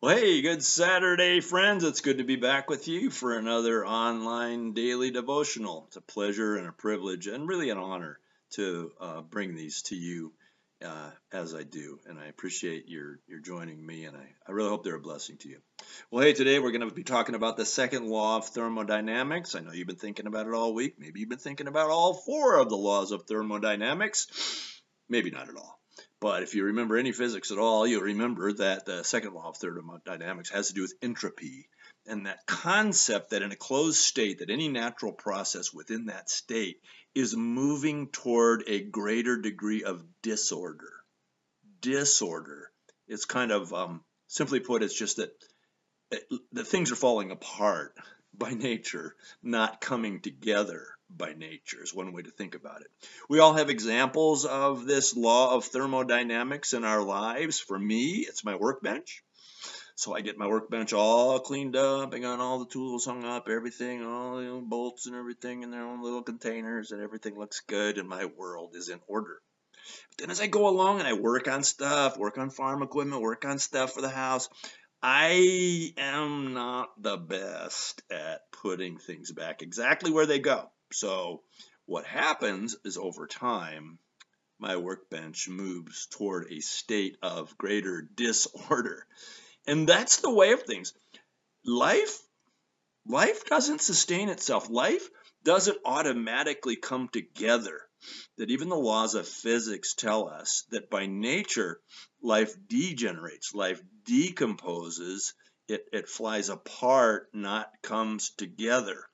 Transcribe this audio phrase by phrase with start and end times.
[0.00, 1.82] Well, hey, good Saturday, friends.
[1.82, 5.86] It's good to be back with you for another online daily devotional.
[5.88, 9.96] It's a pleasure and a privilege and really an honor to uh, bring these to
[9.96, 10.32] you
[10.84, 11.98] uh, as I do.
[12.06, 15.36] And I appreciate your, your joining me, and I, I really hope they're a blessing
[15.38, 15.58] to you.
[16.12, 19.56] Well, hey, today we're going to be talking about the second law of thermodynamics.
[19.56, 20.94] I know you've been thinking about it all week.
[21.00, 24.28] Maybe you've been thinking about all four of the laws of thermodynamics.
[25.08, 25.77] Maybe not at all.
[26.20, 29.56] But if you remember any physics at all, you'll remember that the second law of
[29.56, 31.68] thermodynamics has to do with entropy
[32.06, 36.80] and that concept that in a closed state, that any natural process within that state
[37.14, 40.92] is moving toward a greater degree of disorder.
[41.80, 42.70] Disorder.
[43.06, 45.30] It's kind of, um, simply put, it's just that,
[46.52, 47.94] that things are falling apart
[48.38, 52.88] by nature, not coming together by nature is one way to think about it.
[53.28, 57.58] We all have examples of this law of thermodynamics in our lives.
[57.58, 59.22] For me, it's my workbench.
[59.94, 62.14] So I get my workbench all cleaned up.
[62.14, 65.84] I got all the tools hung up, everything, all the bolts and everything in their
[65.84, 69.40] own little containers, and everything looks good, and my world is in order.
[70.10, 73.22] But then as I go along and I work on stuff, work on farm equipment,
[73.22, 74.48] work on stuff for the house,
[75.02, 80.70] I am not the best at putting things back exactly where they go.
[80.92, 81.42] So
[81.86, 83.98] what happens is over time,
[84.58, 89.06] my workbench moves toward a state of greater disorder.
[89.66, 90.94] And that's the way of things.
[91.64, 92.20] Life,
[93.06, 94.68] life doesn't sustain itself.
[94.68, 95.08] Life
[95.44, 97.87] doesn't automatically come together.
[98.36, 101.80] That even the laws of physics tell us that by nature,
[102.22, 105.34] life degenerates, life decomposes,
[105.66, 109.04] it, it flies apart, not comes together.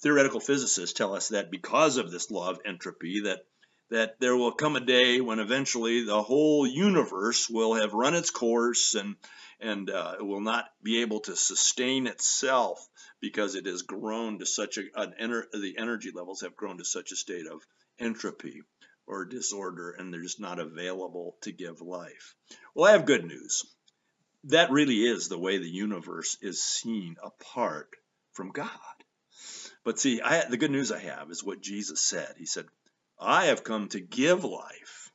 [0.00, 3.44] Theoretical physicists tell us that because of this law of entropy, that
[3.90, 8.30] that there will come a day when eventually the whole universe will have run its
[8.30, 9.16] course and
[9.58, 12.88] and uh, will not be able to sustain itself
[13.20, 16.84] because it has grown to such a an ener the energy levels have grown to
[16.84, 17.60] such a state of
[18.00, 18.62] entropy
[19.06, 22.34] or disorder and they're just not available to give life.
[22.74, 23.64] Well, I have good news.
[24.44, 27.88] That really is the way the universe is seen apart
[28.32, 28.70] from God.
[29.84, 32.34] But see, I, the good news I have is what Jesus said.
[32.38, 32.66] He said,
[33.18, 35.10] I have come to give life.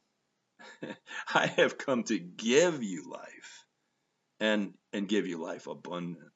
[1.34, 3.66] I have come to give you life
[4.40, 6.30] and, and give you life abundantly.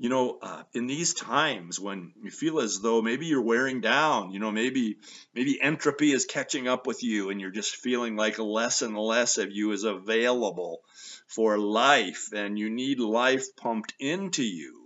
[0.00, 4.32] You know, uh, in these times when you feel as though maybe you're wearing down,
[4.32, 4.96] you know, maybe
[5.34, 9.36] maybe entropy is catching up with you and you're just feeling like less and less
[9.36, 10.80] of you is available
[11.26, 14.80] for life and you need life pumped into you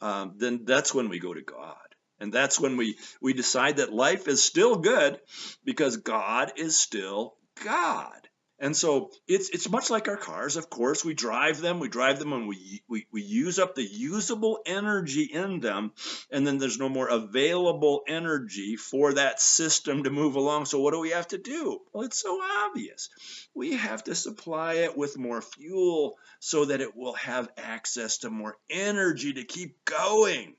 [0.00, 1.76] um, then that's when we go to God.
[2.20, 5.20] And that's when we, we decide that life is still good
[5.64, 8.28] because God is still God.
[8.60, 10.56] And so it's it's much like our cars.
[10.56, 11.78] Of course, we drive them.
[11.78, 15.92] We drive them and we, we we use up the usable energy in them,
[16.32, 20.66] and then there's no more available energy for that system to move along.
[20.66, 21.80] So what do we have to do?
[21.92, 23.10] Well, it's so obvious.
[23.54, 28.30] We have to supply it with more fuel so that it will have access to
[28.30, 30.56] more energy to keep going.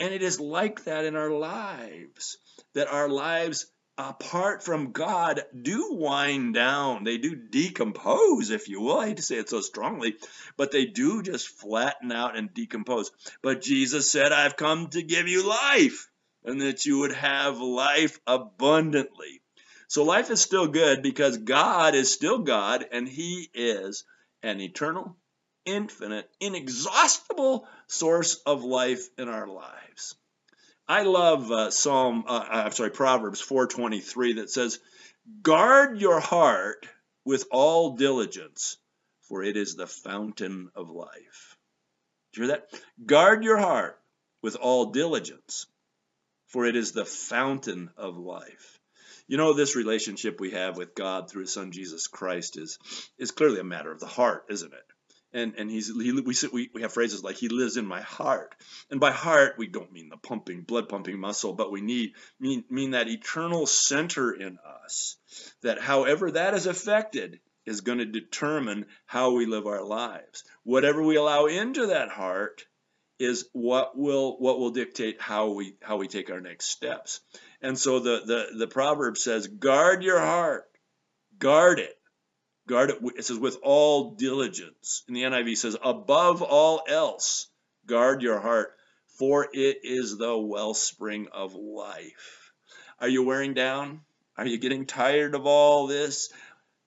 [0.00, 2.38] And it is like that in our lives.
[2.74, 3.66] That our lives
[3.98, 7.04] apart from God do wind down.
[7.04, 9.00] They do decompose, if you will.
[9.00, 10.16] I hate to say it so strongly,
[10.56, 13.10] but they do just flatten out and decompose.
[13.42, 16.08] But Jesus said, I've come to give you life
[16.44, 19.40] and that you would have life abundantly.
[19.88, 24.04] So life is still good because God is still God and He is
[24.42, 25.16] an eternal,
[25.64, 30.16] infinite, inexhaustible source of life in our lives.
[30.88, 34.78] I love uh, Psalm, uh, uh I'm sorry, Proverbs 4:23 that says,
[35.42, 36.86] "Guard your heart
[37.24, 38.76] with all diligence,
[39.22, 41.56] for it is the fountain of life."
[42.32, 42.82] Do you hear that?
[43.04, 44.00] Guard your heart
[44.42, 45.66] with all diligence,
[46.46, 48.78] for it is the fountain of life.
[49.26, 52.78] You know, this relationship we have with God through His Son Jesus Christ is
[53.18, 54.92] is clearly a matter of the heart, isn't it?
[55.36, 58.54] And and he's he, we, we we have phrases like he lives in my heart.
[58.90, 62.64] And by heart we don't mean the pumping blood pumping muscle but we need mean
[62.70, 65.16] mean that eternal center in us
[65.62, 70.44] that however that is affected is going to determine how we live our lives.
[70.62, 72.64] Whatever we allow into that heart
[73.18, 77.20] is what will what will dictate how we how we take our next steps.
[77.60, 80.64] And so the the the proverb says guard your heart.
[81.38, 81.98] Guard it
[82.68, 85.04] Guard it, it says, with all diligence.
[85.06, 87.48] And the NIV says, above all else,
[87.86, 88.72] guard your heart,
[89.18, 92.52] for it is the wellspring of life.
[93.00, 94.00] Are you wearing down?
[94.36, 96.30] Are you getting tired of all this?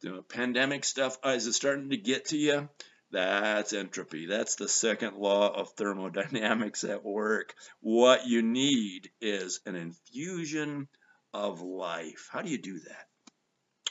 [0.02, 2.70] The pandemic stuff, uh, is it starting to get to you?
[3.12, 4.28] That's entropy.
[4.28, 7.56] That's the second law of thermodynamics at work.
[7.82, 10.88] What you need is an infusion
[11.34, 12.30] of life.
[12.32, 13.09] How do you do that?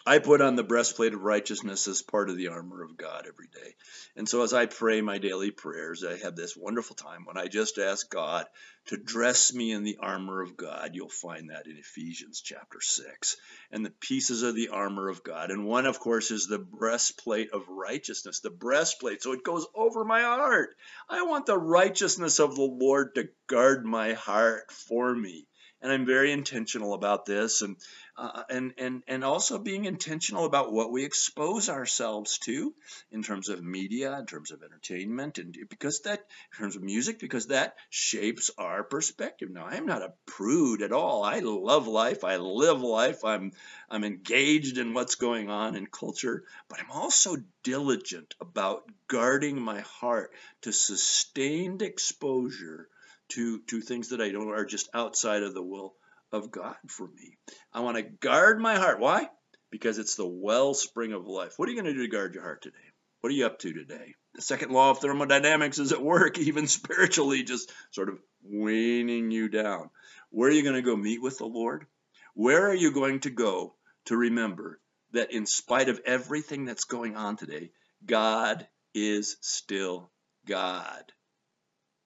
[0.08, 3.49] I put on the breastplate of righteousness as part of the armor of God every
[3.49, 3.75] day.
[4.16, 7.49] And so as I pray my daily prayers, I have this wonderful time when I
[7.49, 8.46] just ask God
[8.87, 10.93] to dress me in the armor of God.
[10.94, 13.37] You'll find that in Ephesians chapter 6.
[13.70, 15.50] And the pieces of the armor of God.
[15.50, 19.22] And one, of course, is the breastplate of righteousness, the breastplate.
[19.22, 20.70] So it goes over my heart.
[21.10, 25.49] I want the righteousness of the Lord to guard my heart for me
[25.81, 27.77] and I'm very intentional about this, and
[28.17, 32.75] uh, and and and also being intentional about what we expose ourselves to
[33.13, 36.21] in terms of media, in terms of entertainment, and because that
[36.53, 39.51] in terms of music, because that shapes our perspective.
[39.51, 41.23] Now, I'm not a prude at all.
[41.23, 42.25] I love life.
[42.25, 43.25] I live life.
[43.25, 43.53] I'm
[43.89, 49.81] I'm engaged in what's going on in culture, but I'm also diligent about guarding my
[49.81, 50.33] heart
[50.63, 52.89] to sustained exposure
[53.31, 55.95] to to things that I don't are just outside of the will
[56.33, 57.37] of God for me.
[57.73, 59.01] I want to guard my heart.
[59.01, 59.29] Why?
[59.71, 61.55] Because it's the wellspring of life.
[61.57, 62.77] What are you going to do to guard your heart today?
[63.21, 64.15] What are you up to today?
[64.35, 69.49] The second law of thermodynamics is at work, even spiritually, just sort of weaning you
[69.49, 69.91] down.
[70.31, 71.87] Where are you going to go meet with the Lord?
[72.35, 73.75] Where are you going to go
[74.07, 74.81] to remember
[75.13, 77.71] that in spite of everything that's going on today,
[78.05, 80.11] God is still
[80.47, 81.13] God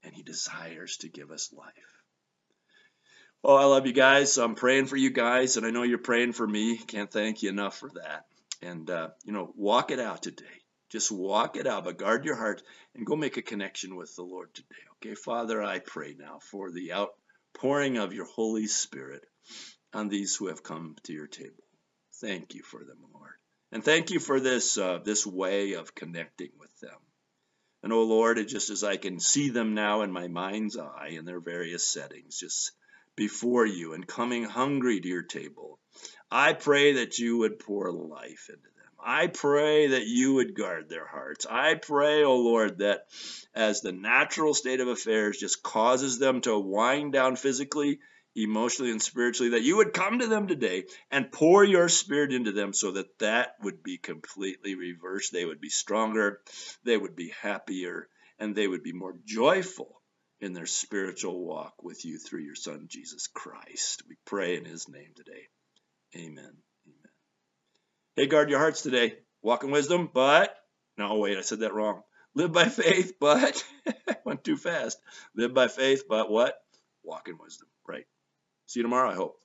[0.04, 1.72] and he desires to give us life.
[3.44, 4.38] Oh, I love you guys.
[4.38, 6.76] I'm praying for you guys, and I know you're praying for me.
[6.76, 8.26] Can't thank you enough for that.
[8.62, 10.44] And, uh, you know, walk it out today.
[10.90, 12.62] Just walk it out, but guard your heart
[12.94, 14.68] and go make a connection with the Lord today.
[14.96, 19.26] Okay, Father, I pray now for the outpouring of your Holy Spirit
[19.92, 21.64] on these who have come to your table.
[22.20, 23.32] Thank you for them, Lord.
[23.72, 26.98] And thank you for this, uh, this way of connecting with them.
[27.82, 31.10] And oh Lord, it just as I can see them now in my mind's eye
[31.10, 32.72] in their various settings, just
[33.16, 35.78] before you and coming hungry to your table,
[36.30, 38.72] I pray that you would pour life into them.
[39.04, 41.44] I pray that you would guard their hearts.
[41.50, 43.06] I pray, oh Lord, that
[43.54, 47.98] as the natural state of affairs just causes them to wind down physically,
[48.34, 52.52] emotionally and spiritually, that you would come to them today and pour your spirit into
[52.52, 55.32] them so that that would be completely reversed.
[55.32, 56.40] They would be stronger,
[56.84, 58.08] they would be happier,
[58.38, 60.00] and they would be more joyful
[60.40, 64.02] in their spiritual walk with you through your Son, Jesus Christ.
[64.08, 65.48] We pray in his name today.
[66.16, 66.56] Amen.
[66.86, 67.12] Amen.
[68.16, 69.14] Hey, guard your hearts today.
[69.42, 70.54] Walk in wisdom, but
[70.98, 72.02] no, wait, I said that wrong.
[72.34, 74.98] Live by faith, but I went too fast.
[75.36, 76.56] Live by faith, but what?
[77.02, 77.68] Walk in wisdom.
[77.86, 78.06] Right.
[78.72, 79.36] See you tomorrow, I hope.